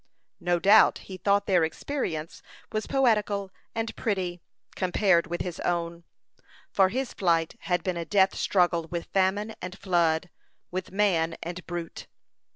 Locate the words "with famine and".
8.87-9.77